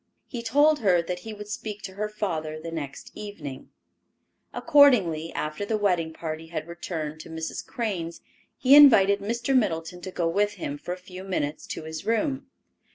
He 0.25 0.41
told 0.41 0.79
her 0.79 0.99
that 1.03 1.19
he 1.19 1.31
would 1.31 1.47
speak 1.47 1.83
to 1.83 1.93
her 1.93 2.09
father 2.09 2.59
the 2.59 2.71
next 2.71 3.11
evening. 3.13 3.69
Accordingly, 4.51 5.31
after 5.33 5.63
the 5.63 5.77
wedding 5.77 6.11
party 6.11 6.47
had 6.47 6.67
returned 6.67 7.19
to 7.19 7.29
Mrs. 7.29 7.63
Crane's, 7.63 8.19
he 8.57 8.73
invited 8.75 9.19
Mr. 9.19 9.55
Middleton 9.55 10.01
to 10.01 10.09
go 10.09 10.27
with 10.27 10.53
him 10.53 10.79
for 10.79 10.91
a 10.95 10.97
few 10.97 11.23
minutes 11.23 11.67
to 11.67 11.83
his 11.83 12.03
room. 12.03 12.47